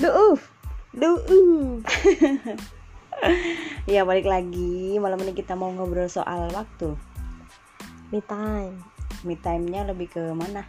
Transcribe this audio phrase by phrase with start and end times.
[0.00, 0.40] Duuf.
[0.96, 1.20] Duh.
[3.84, 6.96] Ya balik lagi malam ini kita mau ngobrol soal waktu.
[8.08, 8.80] Me time.
[9.28, 10.64] Me time-nya lebih ke mana?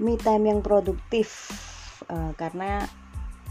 [0.00, 1.52] Me time yang produktif.
[2.08, 2.88] Eh, karena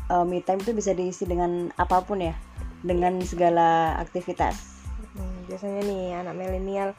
[0.10, 2.34] eh, me time itu bisa diisi dengan apa pun ya,
[2.82, 4.82] dengan segala aktivitas.
[5.14, 6.98] Hmm, biasanya nih anak milenial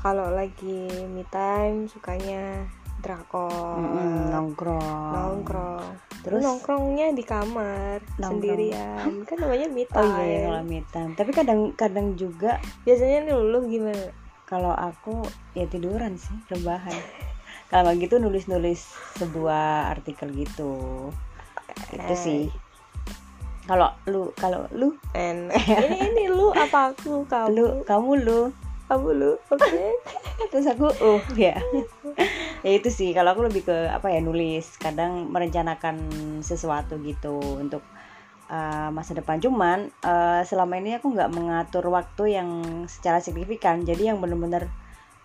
[0.00, 2.64] kalau lagi me time sukanya
[3.04, 5.12] drakor, Mm-mm, nongkrong.
[5.12, 6.13] nongkrong.
[6.24, 6.40] Terus?
[6.40, 8.40] nongkrongnya di kamar Nongkrong.
[8.40, 9.12] sendirian.
[9.28, 11.12] Kan namanya me Oh iya, iya kalau me time.
[11.12, 12.56] Tapi kadang-kadang juga
[12.88, 14.08] Biasanya nih lu gimana?
[14.44, 15.24] kalau aku
[15.56, 16.96] ya tiduran sih, rebahan.
[17.72, 21.12] kalau gitu nulis-nulis sebuah artikel gitu.
[21.92, 22.48] Itu sih.
[23.64, 27.48] Kalau lu kalau lu And ini ini lu apa aku kamu?
[27.56, 28.40] lu kamu lu
[28.94, 29.34] Kamu lu.
[29.50, 29.98] Oke.
[30.54, 31.58] terus aku uh ya.
[32.62, 34.78] Ya itu sih kalau aku lebih ke apa ya nulis.
[34.78, 35.98] Kadang merencanakan
[36.46, 37.82] sesuatu gitu untuk
[38.46, 39.42] uh, masa depan.
[39.42, 42.50] Cuman uh, selama ini aku nggak mengatur waktu yang
[42.86, 43.82] secara signifikan.
[43.82, 44.70] Jadi yang bener-bener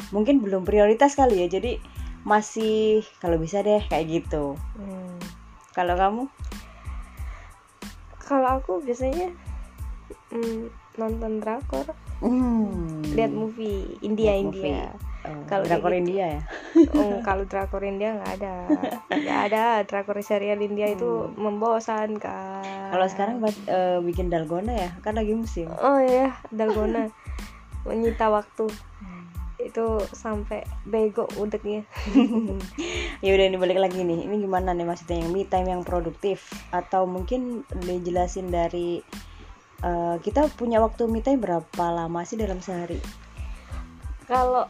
[0.09, 1.48] mungkin belum prioritas kali ya.
[1.48, 1.78] Jadi
[2.26, 4.58] masih kalau bisa deh kayak gitu.
[4.73, 5.22] Hmm.
[5.78, 6.23] kalau kamu?
[8.17, 9.30] Kalau aku biasanya
[10.33, 11.88] mm, nonton drakor,
[12.19, 13.16] hmm.
[13.16, 14.83] lihat movie India Lihat India.
[15.19, 16.00] Oh, Kalau drakor gitu.
[16.00, 16.42] India ya
[16.95, 18.55] Hmm, kalau drakor India nggak ada,
[19.11, 22.64] nggak ada drakor serial India itu membosankan.
[22.64, 22.92] Hmm.
[22.95, 27.11] kalau sekarang buat uh, bikin dalgona ya kan lagi musim oh ya dalgona
[27.88, 28.72] menyita waktu
[29.59, 31.83] itu sampai bego udeknya.
[33.23, 36.47] ya udah ini balik lagi nih ini gimana nih maksudnya yang me time yang produktif
[36.72, 39.03] atau mungkin dijelasin dari
[39.80, 42.99] eh, kita punya waktu me time berapa lama sih dalam sehari
[44.25, 44.69] Kalau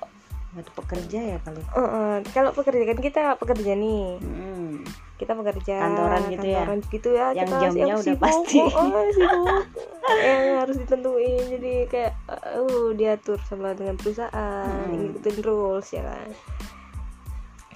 [0.49, 4.81] waktu pekerja ya kali eh, eh, kalau pekerja kan kita pekerja nih, Hmm.
[5.15, 6.63] kita pekerja Kantoran gitu ya?
[6.63, 8.59] kantoran gitu ya Yang kita jamnya yang udah sibuk, pasti.
[8.63, 9.65] oh, oh, sibuk
[10.09, 15.13] yang harus ditentuin jadi kayak uh diatur sama dengan perusahaan Hmm.
[15.13, 16.29] ngikutin rules ya kan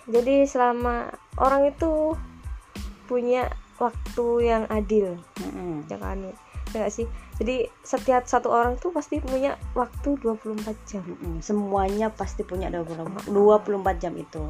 [0.04, 2.18] jadi selama orang itu
[3.06, 3.48] punya
[3.78, 5.86] waktu yang adil Mm-mm.
[5.88, 6.20] ya kan
[6.74, 7.06] ya nggak sih?
[7.38, 11.06] Jadi setiap satu orang tuh pasti punya waktu 24 jam.
[11.06, 11.40] Mm-mm.
[11.46, 14.44] semuanya pasti punya 20 24 jam itu.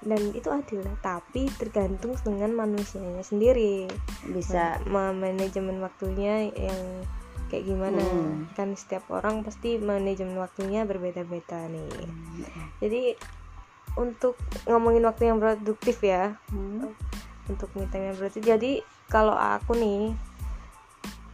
[0.00, 3.90] Dan itu adil tapi tergantung dengan manusianya sendiri.
[4.30, 4.80] Bisa.
[4.88, 6.80] Ma- manajemen waktunya yang
[7.50, 8.00] kayak gimana.
[8.00, 8.46] Hmm.
[8.54, 11.90] kan setiap orang pasti manajemen waktunya berbeda-beda nih.
[12.78, 13.02] Jadi
[13.98, 14.38] untuk
[14.70, 16.38] ngomongin waktu yang produktif ya.
[16.54, 16.94] Hmm.
[17.50, 18.46] untuk me time yang produktif.
[18.46, 18.72] Jadi
[19.10, 20.14] kalau aku nih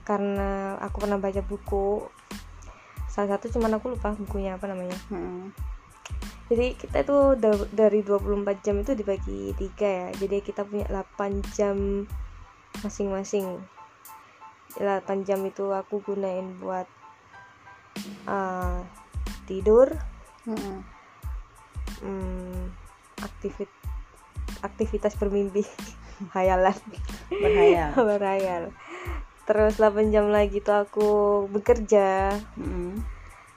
[0.06, 2.06] karena aku pernah baca buku.
[3.11, 4.97] Salah satu cuman aku lupa bukunya apa namanya.
[5.11, 5.50] Mm-mm.
[6.47, 10.09] jadi kita itu da- dari 24 jam itu dibagi tiga ya.
[10.15, 12.06] Jadi kita punya 8 jam
[12.87, 13.59] masing-masing.
[14.78, 16.87] 8 jam itu aku gunain buat
[18.31, 18.87] uh,
[19.50, 19.91] tidur.
[20.47, 20.78] Mm-mm.
[22.06, 22.62] hmm,
[23.27, 23.71] aktivit
[24.62, 25.67] aktivitas bermimpi.
[26.38, 26.78] Hayalan.
[27.27, 27.91] Berhayal.
[28.15, 28.71] Berhayal
[29.47, 31.09] terus 8 jam lagi tuh aku
[31.49, 32.99] bekerja Mm-mm.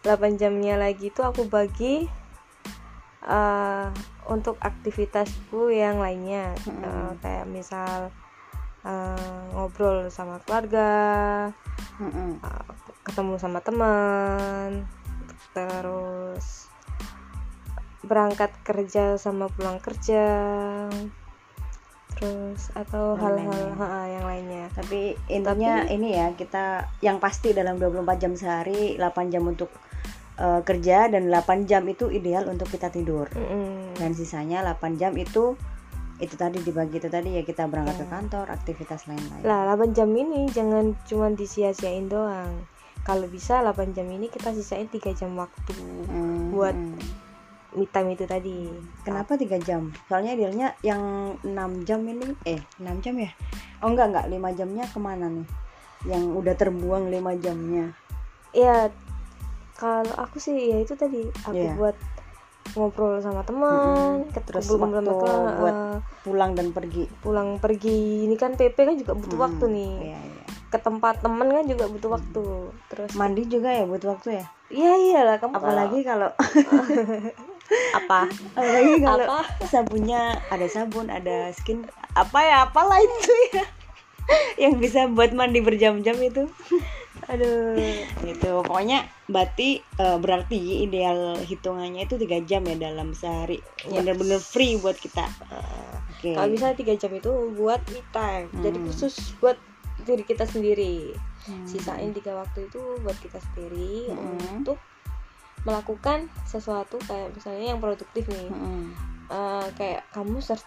[0.06, 2.06] 8 jamnya lagi tuh aku bagi
[3.26, 3.88] eh,
[4.30, 6.86] untuk aktivitasku yang lainnya Mm-mm.
[6.86, 8.14] Eh, kayak misal
[8.86, 11.50] eh, ngobrol sama keluarga
[11.98, 12.38] Mm-mm.
[12.38, 12.66] eh,
[13.04, 14.86] ketemu sama teman
[15.58, 16.70] terus
[18.06, 20.26] berangkat kerja sama pulang kerja
[22.20, 28.36] terus atau hal-hal yang lainnya Tapi intinya ini ya kita yang pasti dalam 24 jam
[28.36, 29.72] sehari 8 jam untuk
[30.36, 33.32] eh, kerja dan 8 jam itu ideal untuk kita tidur.
[33.32, 33.96] Mm-mm.
[33.96, 35.56] Dan sisanya 8 jam itu
[36.20, 38.12] itu tadi dibagi itu tadi ya kita berangkat ke Ya.
[38.12, 39.40] kantor, aktivitas lain-lain.
[39.42, 42.68] Lah 8 jam ini jangan cuma disia-siain doang.
[43.02, 45.72] Kalau bisa 8 jam ini kita sisain 3 jam waktu
[46.12, 47.00] Hmm, buat hmm.
[47.72, 48.66] Me time itu tadi.
[49.02, 49.94] Kenapa 3 jam?
[50.06, 51.02] Soalnya idealnya yang
[51.40, 53.30] 6 jam ini eh 6 jam ya?
[53.80, 55.48] Oh enggak enggak 5 jamnya ke mana nih?
[56.06, 57.94] Yang udah terbuang 5 jamnya.
[58.50, 58.90] Ya
[59.76, 61.74] kalau aku sih ya itu tadi aku Iya.
[61.74, 61.96] buat
[62.72, 65.14] ngobrol sama teman, ket- Terus sama waktu
[65.56, 67.08] buat eh, Pulang dan pergi.
[67.18, 69.94] pulang pergi ini kan PP kan juga butuh Hmm, waktu nih.
[70.06, 70.44] Iya, iya.
[70.68, 72.44] Ke tempat teman kan juga butuh waktu.
[72.88, 74.46] Terus Mandi juga ya butuh waktu ya?
[74.70, 76.30] iya iyalah kamu Apalagi kalau
[77.92, 78.26] apa?
[78.54, 79.40] apalagi kalau Apa?
[79.64, 83.66] sabunnya ada sabun ada skin apa ya apalah itu ya
[84.60, 86.46] yang bisa buat mandi berjam-jam itu
[87.26, 87.78] aduh
[88.22, 93.96] gitu pokoknya berarti eh, berarti ideal hitungannya itu tiga jam ya dalam sehari Yes.
[93.96, 98.76] bener-bener free buat kita Eh, oke kalau bisa tiga jam itu buat me time jadi
[98.76, 98.86] Hmm.
[98.86, 99.58] khusus buat
[100.00, 101.66] diri kita sendiri Hmm.
[101.66, 104.62] sisain tiga waktu itu buat kita sendiri Hmm.
[104.62, 104.78] untuk
[105.62, 108.84] melakukan sesuatu kayak misalnya yang produktif nih Mm-mm.
[109.30, 110.66] Eh, kayak kamu search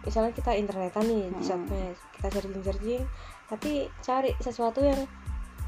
[0.00, 1.68] misalnya kita internetan nih di Hmm.
[1.68, 3.02] sosmed kita searching searching
[3.46, 3.70] tapi
[4.00, 5.00] cari sesuatu yang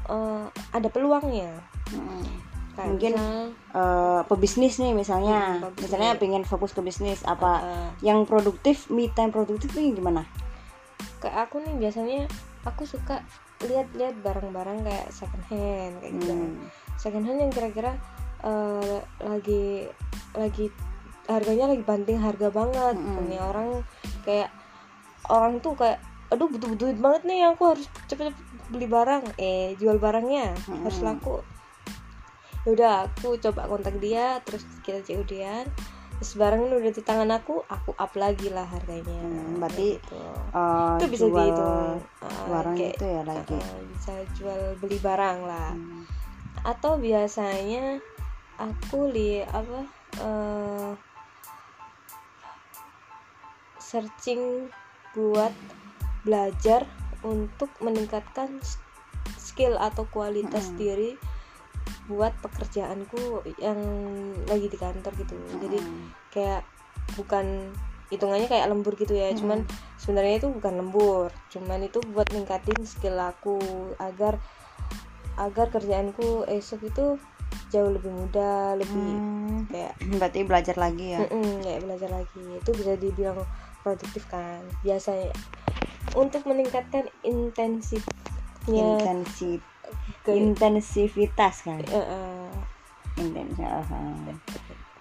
[0.07, 1.61] eh, ada peluangnya
[1.93, 2.23] Mm-mm.
[2.73, 5.81] kayak Mungkin misal, Eh, pebisnis nih misalnya Hmm, pebisnis.
[5.85, 10.25] misalnya pengen fokus ke bisnis apa eh, yang produktif me time produktif tuh gimana
[11.19, 12.25] kayak aku nih biasanya
[12.63, 13.21] aku suka
[13.61, 16.57] lihat-lihat barang-barang kayak second hand kayak gitu Hmm.
[16.97, 17.93] second hand yang kira-kira
[18.41, 19.85] eh, lagi
[20.33, 20.65] lagi
[21.29, 23.29] harganya lagi banting harga banget Mm-mm.
[23.29, 23.69] Nih orang
[24.25, 24.49] kayak
[25.29, 26.01] orang tuh kayak
[26.31, 28.39] aduh butuh butuh banget nih aku harus cepet-cepet
[28.71, 30.87] beli barang eh jual barangnya Mm-mm.
[30.87, 31.43] harus laku
[32.63, 35.65] yaudah aku coba kontak dia terus kita COD-an
[36.21, 40.21] terus barang ini udah di tangan aku aku up lagi lah harganya Hmm, berarti, gitu.
[40.53, 41.97] Eh, itu bisa jual dihitung
[42.45, 46.03] barang kayak, itu ya lagi eh, bisa jual beli barang lah Hmm.
[46.61, 47.97] atau biasanya
[48.61, 49.79] aku li apa
[50.21, 50.91] eh,
[53.81, 54.69] searching
[55.17, 55.51] buat
[56.21, 56.85] belajar
[57.25, 58.61] untuk meningkatkan
[59.35, 60.79] skill atau kualitas Mm-mm.
[60.79, 61.11] diri
[62.07, 63.79] buat pekerjaanku yang
[64.45, 66.07] lagi di kantor gitu jadi Mm-mm.
[66.31, 66.61] kayak
[67.17, 67.73] bukan
[68.11, 69.63] hitungannya kayak lembur gitu ya cuman
[69.95, 73.59] sebenarnya itu bukan lembur cuman itu buat ningkatin skill aku
[74.03, 74.35] agar
[75.39, 77.05] agar kerjaanku esok itu
[77.71, 79.67] jauh lebih mudah lebih Hmm.
[79.71, 83.39] kayak berarti belajar lagi ya mm-mm, kayak belajar lagi itu bisa dibilang
[83.83, 85.31] produktif kan biasanya
[86.15, 88.11] untuk meningkatkan intensifnya
[88.67, 89.59] intensi
[90.23, 91.79] ke intensivitas kan
[93.17, 94.15] intens ah, ah.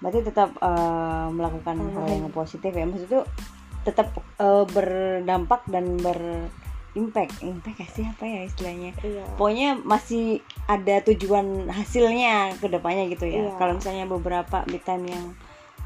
[0.03, 2.21] berarti tetap eh, melakukan hal Tambahan.
[2.27, 3.21] yang positif ya maksud itu
[3.83, 7.39] tetap eh, berdampak dan berimpact impact.
[7.77, 8.05] Ya sih?
[8.05, 8.91] Apa ya istilahnya?
[9.01, 9.25] Iya.
[9.35, 13.47] Pokoknya masih ada tujuan hasilnya ke depannya gitu ya.
[13.47, 13.53] Iya.
[13.57, 15.25] kalau misalnya beberapa mid time yang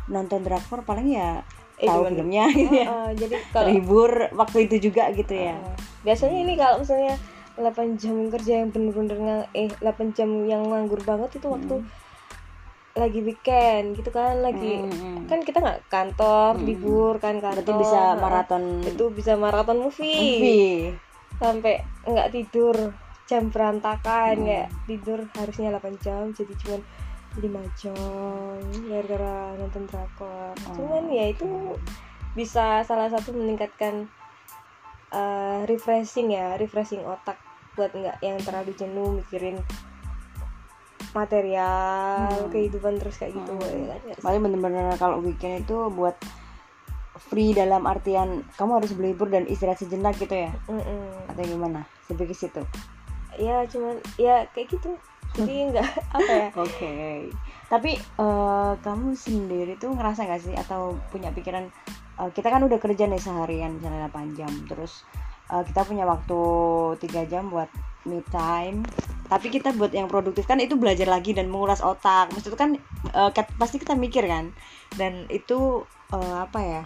[0.06, 1.40] nonton drakor paling ya
[1.74, 2.86] Eh, tahu cuman- filmnya gitu ya.
[2.86, 5.56] Eh, jadi kalau terhibur waktu itu juga gitu ya.
[5.56, 7.14] Uh, biasanya ini kalau misalnya
[7.54, 9.18] 8 jam kerja yang bener-bener
[9.50, 12.02] eh 8 jam yang nganggur banget itu waktu Hmm.
[12.94, 15.18] Lagi weekend gitu kan lagi Hmm, hmm.
[15.26, 16.62] kan kita nggak kantor Hmm.
[16.62, 20.94] libur kan kantor berarti bisa Nah, maraton itu bisa maraton movie, movie
[21.34, 22.76] sampai nggak tidur
[23.24, 24.46] jam berantakan Hmm.
[24.46, 26.78] kayak tidur harusnya 8 jam jadi cuma
[27.34, 27.94] 5 jam
[28.86, 30.74] gara-gara nonton drakor Oh.
[30.78, 31.74] cuman ya itu
[32.32, 34.06] bisa salah satu meningkatkan
[35.10, 37.38] uh, refreshing ya refreshing otak
[37.74, 39.58] buat nggak yang terlalu jenuh mikirin
[41.14, 42.50] material Hmm.
[42.50, 43.88] kehidupan terus kayak gitu Hmm.
[43.88, 44.00] ya kan?
[44.20, 46.18] Paling bener-bener kalau weekend itu buat
[47.14, 50.50] free dalam artian kamu harus berlibur dan istirahat sejenak gitu ya?
[50.66, 51.30] Mm-mm.
[51.30, 51.86] atau gimana?
[52.02, 52.60] Sampai ke situ.
[53.34, 54.98] Ya cuman ya kayak gitu.
[55.34, 55.88] Jadi nggak
[56.18, 56.48] apa ya?
[56.54, 56.94] Oke.
[57.66, 60.54] Tapi eh, kamu sendiri tuh ngerasa gak sih?
[60.54, 61.70] Atau punya pikiran
[62.18, 64.50] eh, kita kan udah kerja nih seharian misalnya 8 jam.
[64.66, 65.06] Terus
[65.48, 66.38] eh, kita punya waktu
[66.98, 67.70] tiga jam buat
[68.04, 68.82] me time
[69.24, 72.28] tapi kita buat yang produktif kan itu belajar lagi dan menguras otak.
[72.32, 72.70] Maksudnya kan
[73.10, 74.52] eh, kat- pasti kita mikir kan?
[74.94, 76.82] Dan itu eh, apa ya?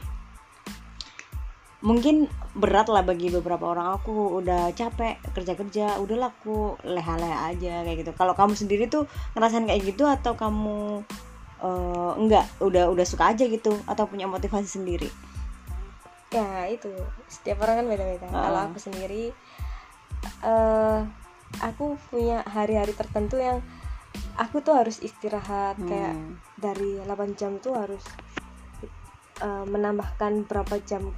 [1.78, 2.26] Mungkin
[2.58, 3.94] berat lah bagi beberapa orang.
[3.98, 8.12] Aku udah capek kerja kerja udahlah aku leha-leha aja kayak gitu.
[8.14, 11.02] Kalau kamu sendiri tuh ngerasain kayak gitu atau kamu
[11.62, 15.10] eh, enggak udah udah suka aja gitu atau punya motivasi sendiri?
[16.30, 16.90] Ya itu.
[17.26, 18.26] Setiap orang kan beda-beda.
[18.30, 18.42] Ah.
[18.46, 19.34] kalau aku sendiri
[20.42, 20.98] eh
[21.58, 23.58] aku punya hari-hari tertentu yang
[24.36, 26.38] aku tuh harus istirahat kayak Hmm.
[26.54, 28.02] dari 8 jam tuh harus
[29.38, 31.14] eh, menambahkan berapa jam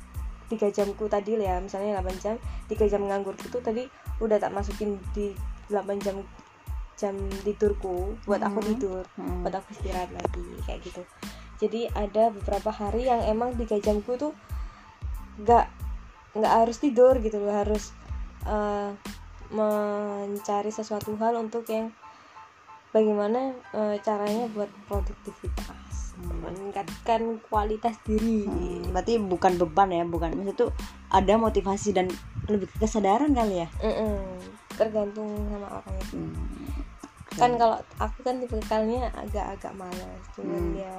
[0.46, 2.34] tiga jamku tadi lah ya misalnya 8 jam
[2.66, 3.86] tiga jam nganggur itu tadi
[4.18, 5.32] udah tak masukin di
[5.70, 6.20] 8 jam
[6.94, 8.66] jam tidurku buat aku Mhm.
[8.68, 9.40] tidur Hmm.
[9.40, 11.02] buat aku istirahat lagi kayak gitu
[11.56, 14.36] jadi ada beberapa hari yang emang tiga jamku tuh
[15.40, 15.64] nggak
[16.36, 17.92] nggak harus tidur gitu loh harus
[18.42, 18.90] eh,
[19.50, 21.90] mencari sesuatu hal untuk yang
[22.90, 25.90] bagaimana eh, caranya buat produktivitas
[26.20, 26.52] Hmm.
[26.52, 30.70] meningkatkan kualitas diri Hmm, berarti bukan beban ya bukan maksud tuh
[31.08, 32.12] ada motivasi dan
[32.44, 34.36] lebih ke kesadaran kali ya Mm-mm.
[34.76, 36.36] tergantung sama orang itu Hmm.
[37.40, 40.82] kan kalau aku kan tipikalnya agak-agak malas cuman Hmm.
[40.84, 40.96] ya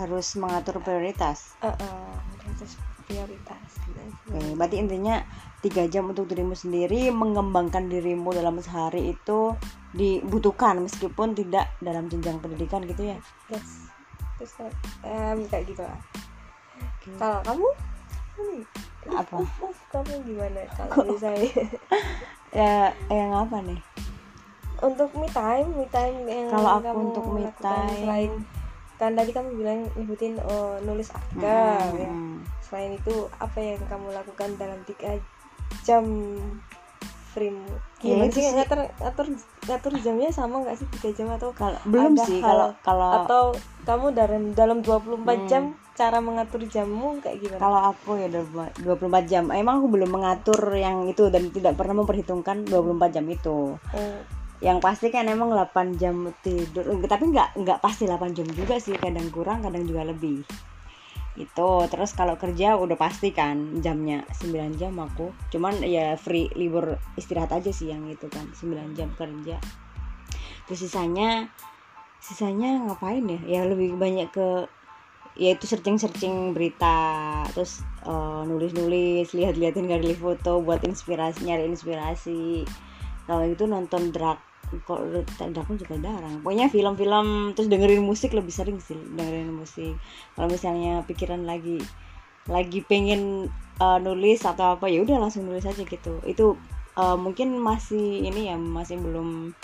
[0.00, 2.16] harus mengatur prioritas uh, uh,
[3.04, 3.68] prioritas
[4.32, 5.20] Oke, berarti intinya
[5.66, 9.52] tiga jam untuk dirimu sendiri mengembangkan dirimu dalam sehari itu
[9.90, 13.18] dibutuhkan meskipun tidak dalam jenjang pendidikan gitu ya?
[13.50, 13.90] Yes.
[14.38, 14.52] Terus
[15.02, 15.98] um, kayak gitu lah.
[17.18, 17.68] Kalau kamu?
[18.36, 18.60] Ini.
[19.08, 19.38] Apa?
[19.88, 20.60] kamu gimana?
[20.76, 21.50] Kalau misalnya
[22.52, 22.74] ya
[23.08, 23.80] yang apa nih?
[24.76, 28.32] Untuk me time me time yang Kalau aku kamu untuk me time- selain
[28.96, 32.08] kan tadi kamu bilang nyebutin oh, nulis artikel Hmm, ya.
[32.08, 32.36] hmm.
[32.64, 35.20] selain itu apa yang kamu lakukan dalam tiga
[35.82, 36.04] jam
[37.32, 37.52] free
[38.04, 39.26] Ya, gimana sih ngatur ngatur
[39.66, 43.08] ngatur jamnya sama nggak sih tiga jam atau kalau belum ada sih hal kalau kalau
[43.24, 43.44] atau
[43.88, 45.48] kamu dalam dalam 24 Hmm.
[45.48, 45.62] jam
[45.96, 47.56] cara mengatur jammu kayak gimana?
[47.56, 49.48] Kalau aku ya 24 jam.
[49.48, 53.80] Emang aku belum mengatur yang itu dan tidak pernah memperhitungkan 24 jam itu.
[53.80, 54.20] Hmm,
[54.60, 58.92] yang pasti kan emang 8 jam tidur tapi nggak nggak pasti 8 jam juga sih.
[59.00, 60.44] Kadang kurang kadang juga lebih
[61.36, 65.36] itu terus kalau kerja udah pasti kan jamnya 9 jam aku.
[65.52, 69.60] Cuman ya free libur istirahat aja sih yang itu kan 9 jam kerja.
[70.64, 71.52] Terus sisanya
[72.18, 73.40] sisanya ngapain ya?
[73.44, 74.66] Ya lebih banyak ke
[75.36, 77.84] ya itu searching searching berita terus
[78.48, 82.64] nulis nulis lihat lihatin galeri foto buat inspirasi nyari inspirasi.
[83.28, 84.40] Kalau itu nonton drak
[84.84, 85.00] kok
[85.38, 86.42] drakor juga jarang.
[86.42, 89.94] Pokoknya film-film terus dengerin musik lebih sering sih dengerin musik.
[90.34, 91.78] Kalau misalnya pikiran lagi
[92.46, 93.50] lagi pengen
[93.82, 96.22] uh, nulis atau apa ya udah langsung nulis aja gitu.
[96.26, 96.58] Itu
[96.98, 99.54] uh, mungkin masih ini ya masih belum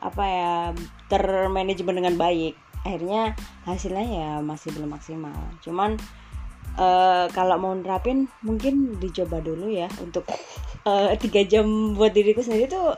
[0.00, 0.54] apa ya
[1.10, 2.54] termanajemen dengan baik.
[2.86, 3.36] Akhirnya
[3.68, 5.36] hasilnya ya masih belum maksimal.
[5.60, 6.00] Cuman
[6.80, 10.24] uh, kalau mau nerapin mungkin dicoba dulu ya untuk
[10.86, 12.94] uh, tiga jam buat diriku sendiri tuh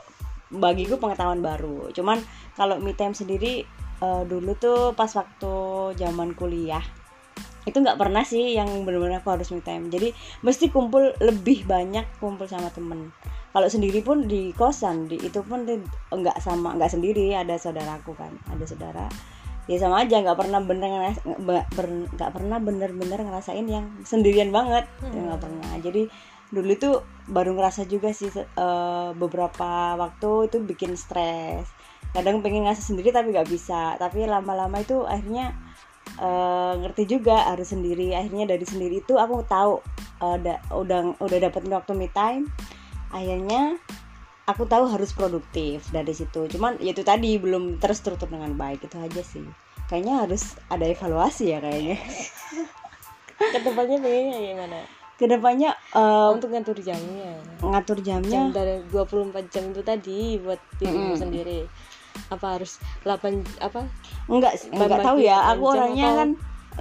[0.53, 1.89] bagiku pengetahuan baru.
[1.91, 2.21] Cuman
[2.53, 3.65] kalau me time sendiri
[4.01, 5.53] uh, dulu tuh pas waktu
[5.97, 6.83] zaman kuliah
[7.63, 9.87] itu nggak pernah sih yang benar-benar aku harus me time.
[9.87, 10.11] Jadi
[10.43, 13.15] mesti kumpul lebih banyak kumpul sama temen.
[13.53, 15.63] Kalau sendiri pun di kosan di itu pun
[16.11, 17.31] nggak sama nggak sendiri.
[17.31, 19.07] Ada saudaraku kan ada saudara.
[19.63, 24.83] Ya sama aja nggak pernah bener nggak ber- pernah bener-bener ngerasain yang sendirian banget.
[24.99, 25.71] Ya, nggak pernah.
[25.79, 26.11] Jadi
[26.53, 26.89] dulu itu
[27.25, 31.65] baru ngerasa juga sih eh, beberapa waktu itu bikin stres.
[32.13, 33.97] Kadang pengen ngasih sendiri tapi nggak bisa.
[33.97, 35.57] Tapi lama-lama itu akhirnya
[36.21, 38.13] eh, ngerti juga harus sendiri.
[38.13, 39.81] Akhirnya dari sendiri itu aku tahu
[40.21, 42.45] eh, da- udah udah dapat waktu me time.
[43.09, 43.81] Akhirnya
[44.45, 46.45] aku tahu harus produktif dari situ.
[46.53, 48.85] Cuman ya itu tadi belum terstruktur dengan baik.
[48.85, 49.43] Itu aja sih.
[49.89, 51.97] Kayaknya harus ada evaluasi ya kayaknya.
[53.41, 57.37] Ke depannya pengennya gimana ke depannya eh, untuk ngatur jamnya.
[57.61, 61.21] ngatur jam jamnya dari 24 jam itu tadi buat dirimu Mm-mm.
[61.21, 61.59] sendiri.
[62.29, 63.85] Apa harus 8 apa?
[64.29, 65.37] Enggak enggak tahu ya.
[65.53, 66.29] aku jam orangnya kan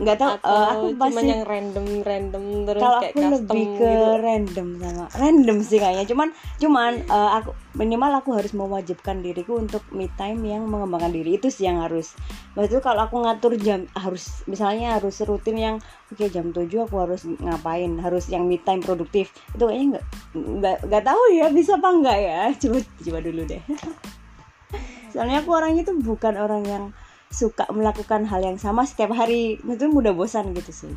[0.00, 3.32] enggak tahu atau eh, aku cuma pasti yang random random terus kalau kayak aku custom
[3.36, 4.08] lebih ke gitu.
[4.24, 6.06] random sama random sih kayaknya.
[6.08, 11.36] Cuman cuman eh, aku minimal aku harus mewajibkan diriku untuk me time yang mengembangkan diri.
[11.36, 12.16] Itu sih yang harus.
[12.56, 15.76] Maksud itu kalau aku ngatur jam harus misalnya harus rutin yang
[16.08, 17.92] oke jam 7 aku harus ngapain?
[18.00, 19.28] Harus yang me time produktif.
[19.52, 22.40] Itu kayaknya nggak nggak nggak tahu ya bisa apa enggak ya?
[22.60, 23.62] Coba coba dulu deh.
[25.12, 26.84] Soalnya aku orangnya tuh bukan orang yang
[27.32, 29.58] suka melakukan hal yang sama setiap hari.
[29.64, 30.94] Itu mudah bosan gitu sih.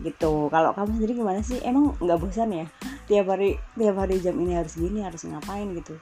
[0.00, 0.32] Gitu.
[0.48, 1.58] Kalau kamu sendiri gimana sih?
[1.66, 2.66] Emang nggak bosan ya?
[3.10, 5.98] Tiap hari tiap hari jam ini harus gini harus ngapain gitu?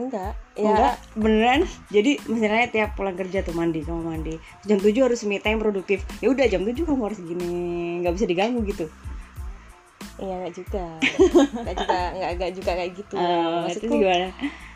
[0.00, 0.32] Enggak.
[0.56, 0.96] Ya enggak?
[1.18, 1.60] Beneran?
[1.92, 4.34] Jadi misalnya tiap pulang kerja tuh mandi kamu mandi.
[4.64, 6.06] Jam 7 harus me time produktif.
[6.24, 7.52] Ya udah jam 7 kamu harus gini.
[8.00, 8.88] Nggak bisa diganggu gitu.
[10.20, 10.84] Iya enggak juga.
[11.52, 13.14] Enggak juga enggak enggak juga kayak gitu.
[13.16, 14.28] Itu maksudku gimana?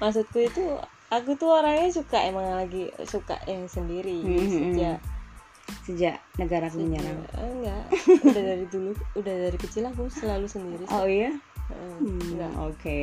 [0.02, 0.64] maksudku itu
[1.16, 4.62] aku tuh orangnya suka emang lagi suka yang sendiri Hmm, hmm, hmm.
[4.70, 4.98] sejak
[5.80, 7.18] sejak negara aku menyerang.
[7.30, 7.84] Eh, enggak.
[8.22, 11.32] Udah dari dulu udah dari kecil aku selalu sendiri oh iya?
[11.66, 12.52] Eh, Hmm, enggak.
[12.58, 13.00] oke.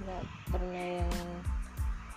[0.00, 1.12] Nggak pernah yang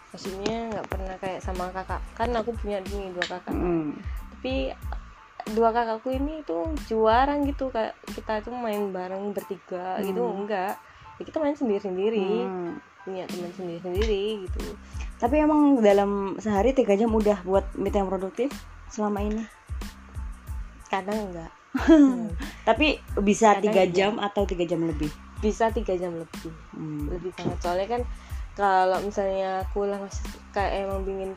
[0.07, 2.01] maksudnya nggak pernah kayak sama kakak.
[2.13, 3.53] Kan aku punya nih dua kakak.
[3.53, 3.93] Hmm.
[4.33, 4.69] tapi
[5.49, 10.45] dua kakakku ini tuh jarang gitu kayak kita tuh main bareng bertiga gitu Hmm.
[10.45, 10.77] enggak.
[11.17, 12.77] Ya kita main sendiri sendiri Hmm.
[13.01, 14.61] punya teman sendiri sendiri gitu
[15.17, 18.53] tapi emang dalam sehari tiga jam udah buat me time produktif
[18.93, 19.43] selama ini?
[20.87, 21.51] Kadang enggak.
[21.73, 22.29] Hmm.
[22.69, 25.09] tapi bisa tiga jam atau tiga jam lebih?
[25.41, 26.53] Bisa tiga jam lebih.
[26.77, 27.09] Hmm.
[27.09, 27.57] lebih banget.
[27.65, 28.01] Soalnya kan
[28.53, 31.31] kalau misalnya aku langsung kayak emang pingin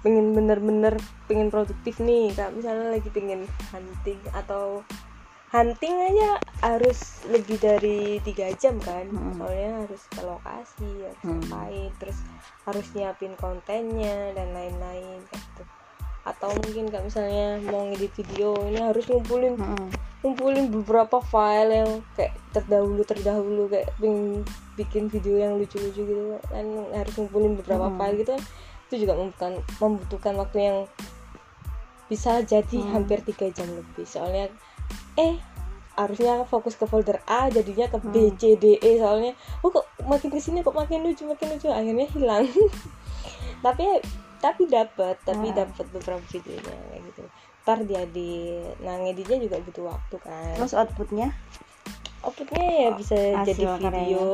[0.00, 0.94] pengen bener-bener
[1.30, 2.34] pengen produktif nih.
[2.34, 4.82] Kayak misalnya lagi pengen hunting atau
[5.50, 6.30] hunting aja
[6.62, 9.34] harus lebih dari tiga jam kan Mm-mm.
[9.34, 11.42] soalnya harus ke lokasi harus Mm.
[11.42, 12.18] ngapain terus
[12.62, 15.62] harus nyiapin kontennya dan lain-lain gitu
[16.20, 19.88] atau mungkin kayak misalnya mau ngedit video ini harus ngumpulin Mm-mm.
[20.20, 24.44] ngumpulin beberapa file yang kayak terdahulu terdahulu kayak pengen
[24.76, 26.64] bikin video yang lucu-lucu gitu kan
[26.94, 27.96] harus ngumpulin beberapa Hmm.
[27.96, 28.34] file gitu
[28.86, 30.78] itu juga membutuhkan membutuhkan waktu yang
[32.06, 32.90] bisa jadi Hmm.
[32.92, 34.52] hampir tiga jam lebih soalnya
[35.18, 35.36] eh
[35.98, 38.36] harusnya fokus ke folder A jadinya ke B Hmm.
[38.40, 41.68] C D E soalnya oh kok makin ke sini kok makin lucu makin lucu.
[41.68, 42.48] Akhirnya hilang.
[43.64, 43.84] Tapi
[44.40, 45.58] tapi dapat tapi Hmm.
[45.60, 47.22] dapat beberapa videonya kayak gitu.
[47.60, 50.56] Ntar dia di ngeditnya juga butuh waktu kan.
[50.56, 51.28] Terus outputnya?
[52.24, 54.24] Outputnya ya bisa hasil jadi video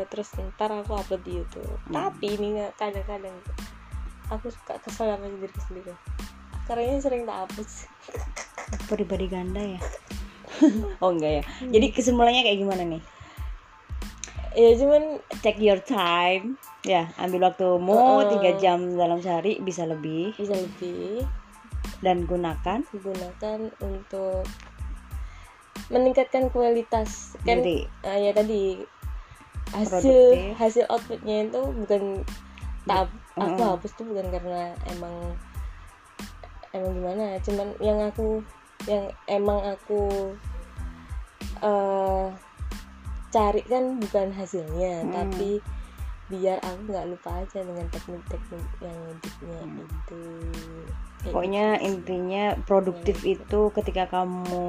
[0.00, 1.68] eh, terus ntar aku upload di YouTube.
[1.88, 1.92] Hmm.
[1.92, 3.36] tapi ini kadang-kadang
[4.30, 5.92] aku suka kesel sama diri sendiri
[6.70, 7.90] karyanya sering tak hapus.
[8.86, 9.80] Pribadi ganda ya?
[11.02, 11.42] Oh enggak ya.
[11.72, 13.02] Jadi kesimpulannya kayak gimana nih?
[14.54, 16.60] Ya cuman take your time.
[16.86, 18.28] Ya ambil waktumu Uh-uh.
[18.38, 20.36] tiga jam dalam sehari bisa lebih.
[20.38, 21.24] Bisa lebih.
[22.04, 22.84] Dan gunakan.
[22.92, 24.44] Digunakan untuk
[25.88, 27.34] meningkatkan kualitas.
[27.42, 28.78] Kan Jadi ah, ya tadi
[29.70, 30.58] hasil Produktif.
[30.60, 32.02] hasil outputnya itu bukan
[32.84, 33.06] tak
[33.38, 33.70] aku Mm-mm.
[33.78, 35.14] hapus tuh bukan karena emang
[36.72, 38.42] emang gimana cuman yang aku
[38.86, 40.32] yang emang aku
[41.60, 42.26] eh
[43.30, 45.12] cari kan bukan hasilnya Mm.
[45.14, 45.50] tapi
[46.30, 49.82] biar aku nggak lupa aja dengan teknik-teknik yang editnya Mm.
[49.82, 50.20] itu
[51.20, 51.86] Kayak pokoknya gitu sih.
[51.90, 54.62] intinya produktif itu ketika kamu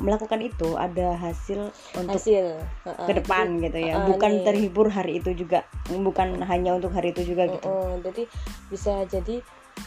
[0.00, 2.46] melakukan itu ada hasil untuk hasil
[2.86, 4.44] Heeh, ke depan jadi, gitu ya uh, bukan nih.
[4.46, 8.22] terhibur hari itu juga bukan hanya untuk hari itu juga gitu Heeh, jadi
[8.72, 9.36] bisa jadi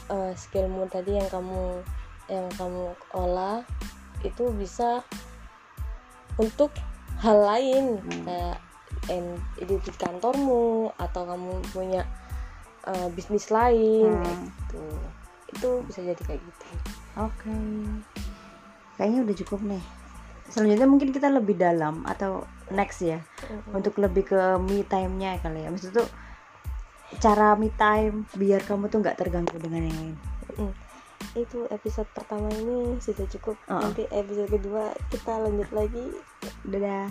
[0.10, 1.81] eh, skillmu tadi yang kamu
[2.31, 3.65] yang kamu olah
[4.24, 5.03] itu bisa
[6.39, 6.71] untuk
[7.19, 8.25] hal lain Hmm.
[8.25, 8.57] kayak
[9.57, 12.01] di kantormu atau kamu punya
[12.88, 14.24] eh, bisnis lain Hmm.
[14.24, 14.83] kayak gitu
[15.51, 16.65] itu bisa jadi kayak gitu
[17.19, 17.55] oke
[18.95, 19.83] kayaknya udah cukup nih
[20.48, 23.75] selanjutnya mungkin kita lebih dalam atau next ya Mm-mm.
[23.75, 26.07] untuk lebih ke me time-nya kali ya maksud tuh
[27.17, 30.17] cara me time biar kamu tuh nggak terganggu dengan yang lain
[30.51, 30.73] Mm.
[31.33, 33.79] itu episode pertama ini sudah cukup Oh.
[33.79, 36.05] nanti episode kedua kita lanjut lagi
[36.63, 37.07] dadah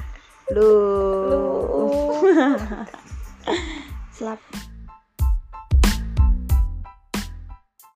[0.50, 0.72] lu
[1.26, 1.40] Lu.
[4.14, 4.40] selap